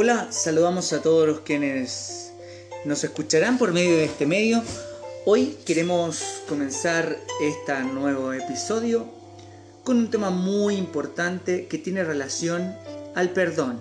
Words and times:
Hola, 0.00 0.28
saludamos 0.30 0.92
a 0.92 1.02
todos 1.02 1.26
los 1.26 1.40
quienes 1.40 2.30
nos 2.84 3.02
escucharán 3.02 3.58
por 3.58 3.72
medio 3.72 3.96
de 3.96 4.04
este 4.04 4.26
medio. 4.26 4.62
Hoy 5.24 5.56
queremos 5.66 6.22
comenzar 6.48 7.18
este 7.42 7.80
nuevo 7.82 8.32
episodio 8.32 9.08
con 9.82 9.96
un 9.96 10.08
tema 10.08 10.30
muy 10.30 10.76
importante 10.76 11.66
que 11.66 11.78
tiene 11.78 12.04
relación 12.04 12.76
al 13.16 13.30
perdón. 13.30 13.80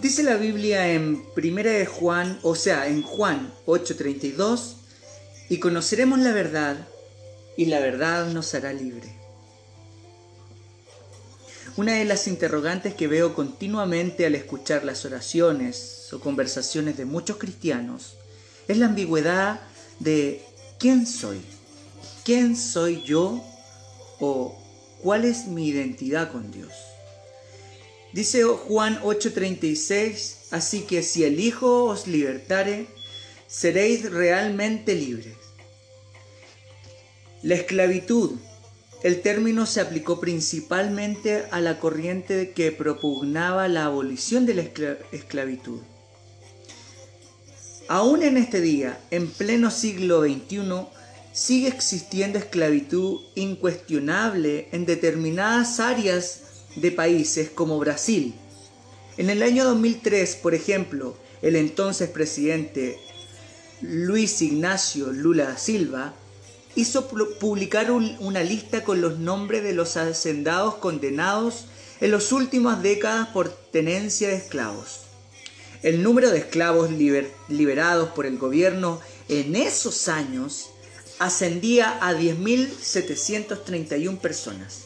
Dice 0.00 0.22
la 0.22 0.36
Biblia 0.36 0.88
en 0.94 1.30
Primera 1.34 1.72
de 1.72 1.84
Juan, 1.84 2.40
o 2.42 2.54
sea, 2.54 2.86
en 2.86 3.02
Juan 3.02 3.52
8:32, 3.66 4.76
y 5.50 5.58
conoceremos 5.58 6.18
la 6.18 6.32
verdad 6.32 6.88
y 7.56 7.66
la 7.66 7.80
verdad 7.80 8.26
nos 8.28 8.54
hará 8.54 8.72
libre. 8.72 9.22
Una 11.76 11.94
de 11.94 12.04
las 12.04 12.28
interrogantes 12.28 12.94
que 12.94 13.06
veo 13.06 13.34
continuamente 13.34 14.26
al 14.26 14.34
escuchar 14.34 14.84
las 14.84 15.06
oraciones 15.06 16.12
o 16.12 16.20
conversaciones 16.20 16.98
de 16.98 17.06
muchos 17.06 17.38
cristianos 17.38 18.16
es 18.68 18.76
la 18.76 18.86
ambigüedad 18.86 19.60
de 19.98 20.42
¿quién 20.78 21.06
soy? 21.06 21.40
¿Quién 22.24 22.56
soy 22.56 23.02
yo? 23.02 23.42
¿O 24.20 24.54
cuál 25.02 25.24
es 25.24 25.46
mi 25.46 25.68
identidad 25.68 26.30
con 26.30 26.50
Dios? 26.52 26.72
Dice 28.12 28.44
Juan 28.44 29.00
8:36, 29.02 30.48
así 30.50 30.82
que 30.82 31.02
si 31.02 31.24
el 31.24 31.40
Hijo 31.40 31.84
os 31.84 32.06
libertare, 32.06 32.86
seréis 33.46 34.10
realmente 34.10 34.94
libres. 34.94 35.36
La 37.42 37.56
esclavitud. 37.56 38.36
El 39.02 39.20
término 39.20 39.66
se 39.66 39.80
aplicó 39.80 40.20
principalmente 40.20 41.44
a 41.50 41.60
la 41.60 41.80
corriente 41.80 42.52
que 42.52 42.70
propugnaba 42.70 43.66
la 43.66 43.86
abolición 43.86 44.46
de 44.46 44.54
la 44.54 44.62
esclavitud. 45.10 45.80
Aún 47.88 48.22
en 48.22 48.36
este 48.36 48.60
día, 48.60 49.00
en 49.10 49.28
pleno 49.28 49.72
siglo 49.72 50.22
XXI, 50.22 50.86
sigue 51.32 51.66
existiendo 51.66 52.38
esclavitud 52.38 53.20
incuestionable 53.34 54.68
en 54.70 54.86
determinadas 54.86 55.80
áreas 55.80 56.42
de 56.76 56.92
países 56.92 57.50
como 57.50 57.80
Brasil. 57.80 58.34
En 59.16 59.30
el 59.30 59.42
año 59.42 59.64
2003, 59.64 60.36
por 60.36 60.54
ejemplo, 60.54 61.16
el 61.42 61.56
entonces 61.56 62.08
presidente 62.08 63.00
Luis 63.80 64.40
Ignacio 64.42 65.10
Lula 65.10 65.44
da 65.44 65.58
Silva 65.58 66.14
hizo 66.74 67.08
publicar 67.08 67.90
una 67.90 68.42
lista 68.42 68.84
con 68.84 69.00
los 69.00 69.18
nombres 69.18 69.62
de 69.62 69.74
los 69.74 69.96
hacendados 69.96 70.76
condenados 70.76 71.66
en 72.00 72.10
las 72.10 72.32
últimas 72.32 72.82
décadas 72.82 73.28
por 73.28 73.48
tenencia 73.48 74.28
de 74.28 74.36
esclavos. 74.36 75.00
El 75.82 76.02
número 76.02 76.30
de 76.30 76.38
esclavos 76.38 76.90
liberados 77.48 78.10
por 78.10 78.26
el 78.26 78.38
gobierno 78.38 79.00
en 79.28 79.56
esos 79.56 80.08
años 80.08 80.70
ascendía 81.18 81.98
a 82.00 82.14
10.731 82.14 84.18
personas. 84.18 84.82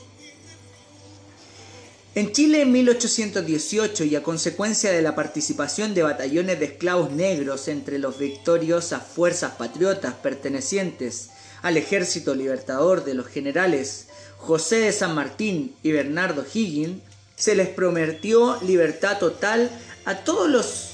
En 2.15 2.33
Chile 2.33 2.63
en 2.63 2.73
1818 2.73 4.05
y 4.05 4.17
a 4.17 4.23
consecuencia 4.23 4.91
de 4.91 5.03
la 5.03 5.15
participación 5.15 5.93
de 5.93 6.03
batallones 6.03 6.59
de 6.59 6.65
esclavos 6.65 7.13
negros 7.13 7.69
entre 7.69 7.99
los 7.99 8.19
victoriosas 8.19 9.03
fuerzas 9.03 9.53
patriotas 9.57 10.15
pertenecientes 10.15 11.29
al 11.63 11.77
ejército 11.77 12.35
libertador 12.35 13.05
de 13.05 13.15
los 13.15 13.27
generales 13.27 14.07
José 14.39 14.77
de 14.77 14.93
San 14.93 15.15
Martín 15.15 15.75
y 15.83 15.93
Bernardo 15.93 16.45
Higgins, 16.53 17.03
se 17.37 17.55
les 17.55 17.69
prometió 17.69 18.59
libertad 18.63 19.19
total 19.19 19.71
a 20.05 20.17
todos 20.25 20.49
los 20.49 20.91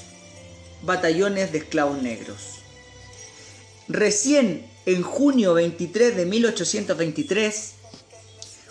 batallones 0.81 1.51
de 1.51 1.59
esclavos 1.59 2.01
negros. 2.01 2.59
Recién 3.87 4.65
en 4.85 5.01
junio 5.01 5.53
23 5.53 6.15
de 6.15 6.25
1823, 6.25 7.71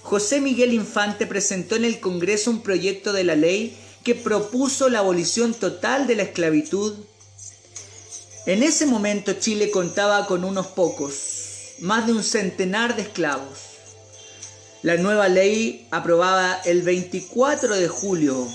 José 0.03 0.41
Miguel 0.41 0.74
Infante 0.74 1.26
presentó 1.26 1.76
en 1.76 1.84
el 1.84 2.00
Congreso 2.00 2.50
un 2.50 2.62
proyecto 2.62 3.12
de 3.12 3.24
la 3.24 3.36
ley 3.36 3.76
que 4.04 4.14
propuso 4.14 4.88
la 4.88 4.98
abolición 4.98 5.54
total 5.54 6.06
de 6.06 6.16
la 6.16 6.24
esclavitud. 6.24 6.94
En 8.47 8.62
ese 8.62 8.86
momento 8.86 9.34
Chile 9.34 9.70
contaba 9.70 10.26
con 10.26 10.44
unos 10.44 10.66
pocos, 10.66 11.31
más 11.82 12.06
de 12.06 12.12
un 12.12 12.22
centenar 12.22 12.94
de 12.94 13.03
esclavos. 13.03 13.59
La 14.82 14.97
nueva 14.97 15.28
ley, 15.28 15.88
aprobada 15.91 16.62
el 16.65 16.82
24 16.82 17.75
de 17.75 17.88
julio, 17.88 18.48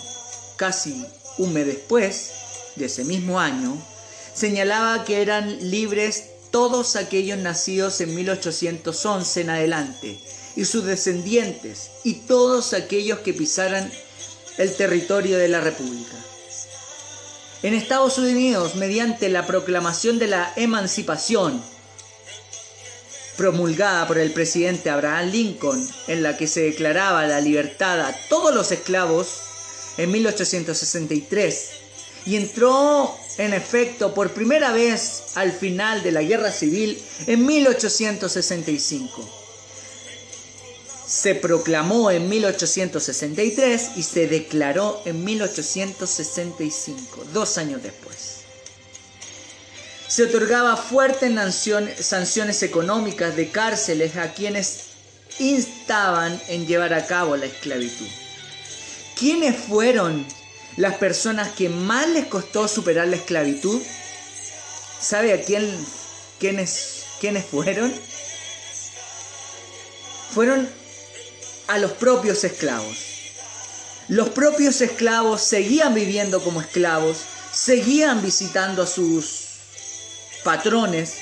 casi 0.55 1.05
un 1.37 1.53
mes 1.53 1.65
después 1.65 2.31
de 2.77 2.85
ese 2.85 3.03
mismo 3.03 3.39
año, 3.39 3.77
señalaba 4.33 5.03
que 5.03 5.21
eran 5.21 5.69
libres 5.69 6.29
todos 6.51 6.95
aquellos 6.95 7.37
nacidos 7.37 7.99
en 7.99 8.15
1811 8.15 9.41
en 9.41 9.49
adelante 9.49 10.19
y 10.55 10.63
sus 10.63 10.85
descendientes 10.85 11.91
y 12.05 12.13
todos 12.13 12.73
aquellos 12.73 13.19
que 13.19 13.33
pisaran 13.33 13.91
el 14.57 14.73
territorio 14.73 15.37
de 15.37 15.49
la 15.49 15.59
República. 15.59 16.15
En 17.61 17.73
Estados 17.73 18.17
Unidos, 18.19 18.75
mediante 18.75 19.27
la 19.27 19.45
proclamación 19.45 20.17
de 20.17 20.27
la 20.27 20.53
emancipación 20.55 21.61
promulgada 23.37 24.07
por 24.07 24.17
el 24.17 24.33
presidente 24.33 24.89
Abraham 24.89 25.29
Lincoln, 25.29 25.87
en 26.07 26.23
la 26.23 26.35
que 26.35 26.47
se 26.47 26.61
declaraba 26.61 27.27
la 27.27 27.39
libertad 27.39 28.01
a 28.01 28.13
todos 28.27 28.53
los 28.53 28.71
esclavos 28.71 29.41
en 29.97 30.11
1863, 30.11 31.69
y 32.25 32.35
entró 32.35 33.15
en 33.37 33.53
efecto 33.53 34.13
por 34.13 34.31
primera 34.31 34.73
vez 34.73 35.23
al 35.35 35.53
final 35.53 36.03
de 36.03 36.11
la 36.11 36.23
Guerra 36.23 36.51
Civil 36.51 37.01
en 37.27 37.45
1865. 37.45 39.29
Se 41.07 41.35
proclamó 41.35 42.11
en 42.11 42.27
1863 42.27 43.91
y 43.95 44.03
se 44.03 44.27
declaró 44.27 45.01
en 45.05 45.23
1865, 45.23 47.23
dos 47.31 47.57
años 47.57 47.81
después 47.81 48.37
se 50.07 50.23
otorgaba 50.23 50.77
fuertes 50.77 51.31
sanciones 51.99 52.63
económicas 52.63 53.35
de 53.35 53.49
cárceles 53.49 54.15
a 54.15 54.33
quienes 54.33 54.85
instaban 55.39 56.39
en 56.47 56.65
llevar 56.65 56.93
a 56.93 57.05
cabo 57.05 57.35
la 57.35 57.45
esclavitud. 57.45 58.07
¿Quiénes 59.17 59.55
fueron 59.55 60.25
las 60.77 60.95
personas 60.95 61.49
que 61.49 61.69
más 61.69 62.07
les 62.09 62.25
costó 62.27 62.67
superar 62.67 63.07
la 63.07 63.17
esclavitud? 63.17 63.81
¿Sabe 64.99 65.33
a 65.33 65.43
quién, 65.43 65.67
quiénes, 66.39 67.03
fueron? 67.51 67.93
Fueron 70.33 70.69
a 71.67 71.77
los 71.79 71.91
propios 71.93 72.43
esclavos. 72.43 72.97
Los 74.07 74.29
propios 74.29 74.79
esclavos 74.79 75.41
seguían 75.41 75.93
viviendo 75.93 76.41
como 76.41 76.61
esclavos, 76.61 77.17
seguían 77.51 78.21
visitando 78.21 78.83
a 78.83 78.87
sus 78.87 79.46
patrones, 80.47 81.13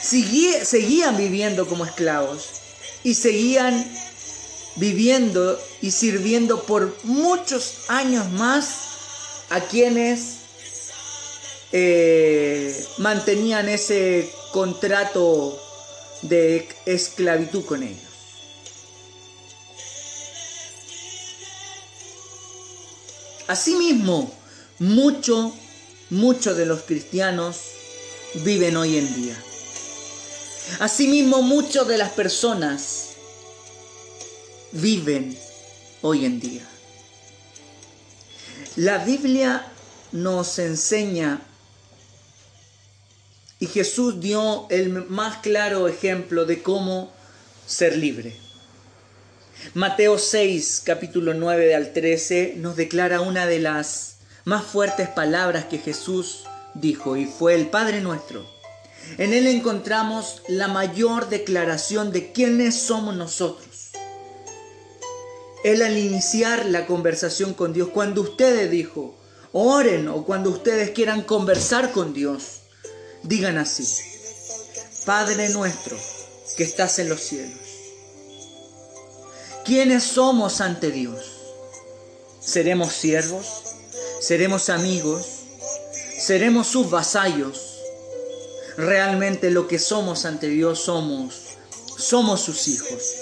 seguían 0.00 1.14
viviendo 1.18 1.68
como 1.68 1.84
esclavos 1.84 2.48
y 3.04 3.12
seguían 3.12 3.74
viviendo 4.76 5.60
y 5.82 5.90
sirviendo 5.90 6.62
por 6.62 6.96
muchos 7.04 7.74
años 7.88 8.30
más 8.30 8.68
a 9.50 9.60
quienes 9.60 10.36
eh, 11.72 12.86
mantenían 12.96 13.68
ese 13.68 14.32
contrato 14.50 15.60
de 16.22 16.66
esclavitud 16.86 17.62
con 17.66 17.82
ellos. 17.82 18.00
Asimismo, 23.46 24.32
mucho, 24.78 25.52
muchos 26.08 26.56
de 26.56 26.64
los 26.64 26.80
cristianos 26.80 27.58
viven 28.34 28.76
hoy 28.76 28.96
en 28.98 29.14
día. 29.14 29.36
Asimismo, 30.78 31.42
muchas 31.42 31.86
de 31.88 31.98
las 31.98 32.10
personas 32.10 33.10
viven 34.72 35.36
hoy 36.02 36.24
en 36.24 36.40
día. 36.40 36.62
La 38.76 38.98
Biblia 38.98 39.66
nos 40.12 40.58
enseña 40.58 41.40
y 43.58 43.66
Jesús 43.66 44.20
dio 44.20 44.66
el 44.70 44.90
más 45.08 45.38
claro 45.38 45.88
ejemplo 45.88 46.46
de 46.46 46.62
cómo 46.62 47.12
ser 47.66 47.96
libre. 47.96 48.36
Mateo 49.74 50.18
6, 50.18 50.82
capítulo 50.84 51.34
9 51.34 51.74
al 51.74 51.92
13, 51.92 52.54
nos 52.56 52.76
declara 52.76 53.20
una 53.20 53.46
de 53.46 53.58
las 53.58 54.16
más 54.44 54.64
fuertes 54.64 55.08
palabras 55.08 55.66
que 55.66 55.78
Jesús 55.78 56.44
dijo, 56.74 57.16
y 57.16 57.26
fue 57.26 57.54
el 57.54 57.68
Padre 57.68 58.00
nuestro. 58.00 58.44
En 59.18 59.32
Él 59.32 59.46
encontramos 59.46 60.42
la 60.48 60.68
mayor 60.68 61.28
declaración 61.28 62.12
de 62.12 62.32
quiénes 62.32 62.80
somos 62.80 63.16
nosotros. 63.16 63.90
Él 65.64 65.82
al 65.82 65.98
iniciar 65.98 66.66
la 66.66 66.86
conversación 66.86 67.54
con 67.54 67.72
Dios, 67.72 67.88
cuando 67.92 68.22
ustedes 68.22 68.70
dijo, 68.70 69.14
oren 69.52 70.08
o 70.08 70.24
cuando 70.24 70.50
ustedes 70.50 70.90
quieran 70.90 71.22
conversar 71.22 71.92
con 71.92 72.14
Dios, 72.14 72.62
digan 73.22 73.58
así, 73.58 73.86
Padre 75.04 75.48
nuestro 75.50 75.96
que 76.56 76.64
estás 76.64 76.98
en 76.98 77.08
los 77.08 77.20
cielos. 77.20 77.58
¿Quiénes 79.64 80.02
somos 80.02 80.60
ante 80.60 80.90
Dios? 80.90 81.26
¿Seremos 82.40 82.92
siervos? 82.92 83.46
¿Seremos 84.20 84.70
amigos? 84.70 85.39
¿Seremos 86.20 86.66
sus 86.66 86.90
vasallos? 86.90 87.78
Realmente 88.76 89.50
lo 89.50 89.66
que 89.66 89.78
somos 89.78 90.26
ante 90.26 90.48
Dios 90.48 90.80
somos, 90.80 91.56
somos 91.96 92.42
sus 92.42 92.68
hijos. 92.68 93.14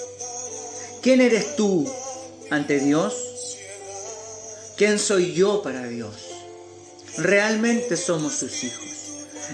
¿Quién 1.01 1.21
eres 1.21 1.55
tú 1.55 1.89
ante 2.49 2.81
Dios? 2.81 3.15
¿Quién 4.75 4.99
soy 4.99 5.33
yo 5.33 5.61
para 5.61 5.87
Dios? 5.87 6.13
Realmente 7.15 7.95
somos 7.95 8.33
sus 8.33 8.65
hijos. 8.65 8.89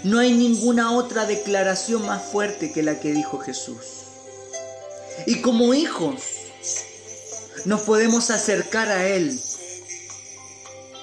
No 0.04 0.18
hay 0.18 0.34
ninguna 0.34 0.94
otra 0.94 1.28
declaración 1.28 2.04
más 2.04 2.24
fuerte 2.24 2.72
que 2.72 2.82
la 2.82 3.00
que 3.00 3.14
dijo 3.14 3.38
Jesús. 3.38 3.78
Y 5.28 5.42
como 5.42 5.76
hijos, 5.76 6.16
nos 7.66 7.82
podemos 7.82 8.32
acercar 8.32 8.90
a 8.90 9.08
Él 9.08 9.40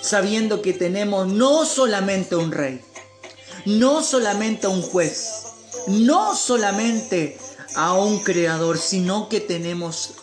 sabiendo 0.02 0.60
que 0.60 0.72
tenemos 0.74 1.28
no 1.28 1.64
solamente 1.64 2.36
un 2.36 2.52
rey, 2.52 2.84
no 3.64 4.02
solamente 4.02 4.66
a 4.66 4.70
un 4.70 4.82
juez, 4.82 5.44
no 5.86 6.36
solamente 6.36 7.38
a 7.76 7.94
un 7.94 8.18
creador, 8.18 8.78
sino 8.78 9.28
que 9.28 9.40
tenemos 9.40 10.14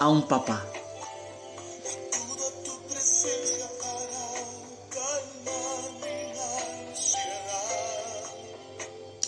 a 0.00 0.08
un 0.08 0.26
papá. 0.26 0.66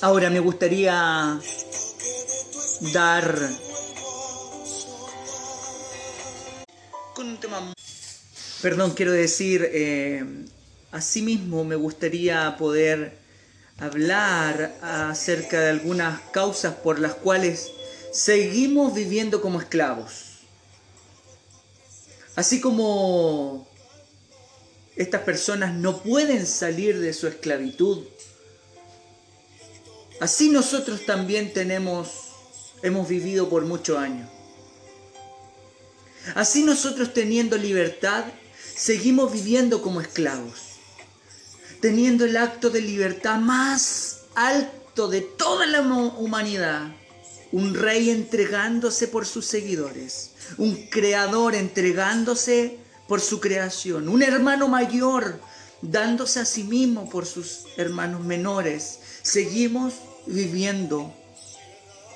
Ahora 0.00 0.30
me 0.30 0.40
gustaría 0.40 1.40
dar 2.92 3.50
con 7.14 7.28
un 7.28 7.38
tema, 7.38 7.72
perdón, 8.66 8.94
quiero 8.94 9.12
decir, 9.12 9.70
eh, 9.72 10.24
asimismo 10.90 11.62
me 11.62 11.76
gustaría 11.76 12.56
poder 12.58 13.16
hablar 13.78 14.76
acerca 14.82 15.60
de 15.60 15.70
algunas 15.70 16.20
causas 16.32 16.74
por 16.74 16.98
las 16.98 17.14
cuales 17.14 17.70
seguimos 18.12 18.92
viviendo 18.92 19.40
como 19.40 19.60
esclavos. 19.60 20.40
Así 22.34 22.60
como 22.60 23.68
estas 24.96 25.20
personas 25.20 25.72
no 25.72 26.02
pueden 26.02 26.44
salir 26.44 26.98
de 26.98 27.12
su 27.12 27.28
esclavitud, 27.28 28.04
Así 30.18 30.48
nosotros 30.48 31.06
también 31.06 31.52
tenemos, 31.52 32.08
hemos 32.82 33.06
vivido 33.06 33.48
por 33.48 33.64
muchos 33.64 33.96
años. 33.96 34.28
Así 36.34 36.64
nosotros 36.64 37.12
teniendo 37.12 37.56
libertad, 37.56 38.24
seguimos 38.76 39.32
viviendo 39.32 39.80
como 39.80 40.00
esclavos, 40.00 40.76
teniendo 41.80 42.26
el 42.26 42.36
acto 42.36 42.68
de 42.70 42.82
libertad 42.82 43.38
más 43.38 44.20
alto 44.34 45.08
de 45.08 45.22
toda 45.22 45.66
la 45.66 45.80
humanidad. 45.80 46.94
Un 47.52 47.74
rey 47.74 48.10
entregándose 48.10 49.08
por 49.08 49.24
sus 49.24 49.46
seguidores, 49.46 50.32
un 50.58 50.74
creador 50.88 51.54
entregándose 51.54 52.78
por 53.08 53.20
su 53.20 53.40
creación, 53.40 54.08
un 54.08 54.22
hermano 54.22 54.68
mayor 54.68 55.40
dándose 55.80 56.40
a 56.40 56.44
sí 56.44 56.64
mismo 56.64 57.08
por 57.08 57.24
sus 57.24 57.64
hermanos 57.76 58.24
menores. 58.24 58.98
Seguimos 59.22 59.94
viviendo 60.26 61.14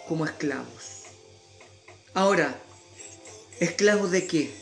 como 0.09 0.27
esclavos. 0.27 1.05
Ahora, 2.12 2.59
¿esclavos 3.61 4.11
de 4.11 4.27
qué? 4.27 4.60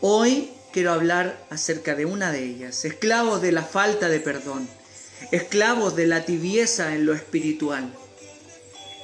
Hoy 0.00 0.50
quiero 0.72 0.92
hablar 0.92 1.46
acerca 1.50 1.94
de 1.94 2.04
una 2.04 2.32
de 2.32 2.44
ellas, 2.44 2.84
esclavos 2.84 3.40
de 3.42 3.52
la 3.52 3.62
falta 3.62 4.08
de 4.08 4.20
perdón, 4.20 4.68
esclavos 5.30 5.96
de 5.96 6.06
la 6.06 6.24
tibieza 6.24 6.94
en 6.94 7.06
lo 7.06 7.14
espiritual, 7.14 7.94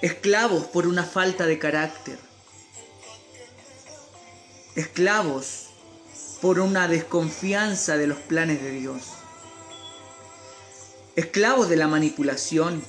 esclavos 0.03 0.65
por 0.65 0.87
una 0.87 1.05
falta 1.05 1.47
de 1.47 1.59
carácter, 1.59 2.19
esclavos 4.75 5.67
por 6.41 6.61
una 6.61 6.89
desconfianza 6.89 7.97
de 7.97 8.07
los 8.07 8.19
planes 8.19 8.63
de 8.63 8.71
Dios 8.73 9.03
esclavos 11.21 11.69
de 11.69 11.77
la 11.77 11.87
manipulación, 11.87 12.83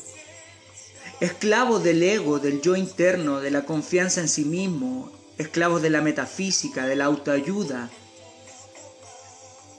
esclavos 1.19 1.83
del 1.83 2.01
ego, 2.01 2.39
del 2.39 2.61
yo 2.61 2.75
interno, 2.75 3.41
de 3.41 3.51
la 3.51 3.65
confianza 3.65 4.21
en 4.21 4.29
sí 4.29 4.45
mismo, 4.45 5.11
esclavos 5.37 5.81
de 5.81 5.89
la 5.89 6.01
metafísica, 6.01 6.85
de 6.85 6.95
la 6.95 7.05
autoayuda, 7.05 7.89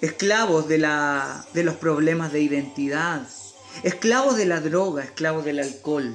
esclavos 0.00 0.68
de, 0.68 0.78
la, 0.78 1.46
de 1.54 1.64
los 1.64 1.76
problemas 1.76 2.32
de 2.32 2.40
identidad, 2.40 3.26
esclavos 3.82 4.36
de 4.36 4.46
la 4.46 4.60
droga, 4.60 5.04
esclavos 5.04 5.44
del 5.44 5.60
alcohol, 5.60 6.14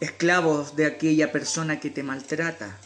esclavos 0.00 0.76
de 0.76 0.86
aquella 0.86 1.32
persona 1.32 1.80
que 1.80 1.90
te 1.90 2.02
maltrata, 2.02 2.78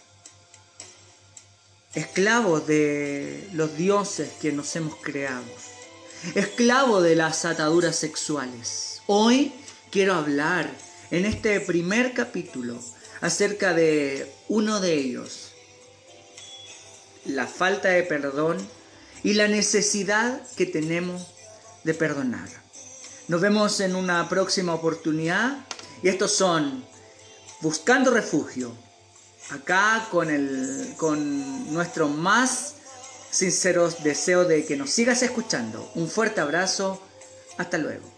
esclavos 1.94 2.66
de 2.66 3.48
los 3.52 3.76
dioses 3.76 4.30
que 4.40 4.52
nos 4.52 4.74
hemos 4.76 4.96
creado 4.96 5.44
esclavo 6.34 7.00
de 7.00 7.14
las 7.14 7.44
ataduras 7.44 7.96
sexuales. 7.96 9.02
Hoy 9.06 9.52
quiero 9.90 10.14
hablar 10.14 10.70
en 11.10 11.24
este 11.24 11.60
primer 11.60 12.12
capítulo 12.12 12.78
acerca 13.20 13.74
de 13.74 14.32
uno 14.48 14.80
de 14.80 14.94
ellos, 14.94 15.52
la 17.24 17.46
falta 17.46 17.88
de 17.88 18.02
perdón 18.02 18.56
y 19.22 19.34
la 19.34 19.48
necesidad 19.48 20.42
que 20.56 20.66
tenemos 20.66 21.26
de 21.84 21.94
perdonar. 21.94 22.48
Nos 23.28 23.40
vemos 23.40 23.80
en 23.80 23.94
una 23.94 24.28
próxima 24.28 24.74
oportunidad 24.74 25.64
y 26.02 26.08
estos 26.08 26.32
son 26.32 26.84
Buscando 27.60 28.12
Refugio, 28.12 28.72
acá 29.50 30.06
con, 30.10 30.30
el, 30.30 30.94
con 30.96 31.72
nuestro 31.72 32.08
más 32.08 32.74
sinceros 33.30 34.02
deseo 34.02 34.44
de 34.44 34.64
que 34.64 34.76
nos 34.76 34.90
sigas 34.90 35.22
escuchando. 35.22 35.90
Un 35.94 36.08
fuerte 36.08 36.40
abrazo. 36.40 37.02
Hasta 37.56 37.78
luego. 37.78 38.17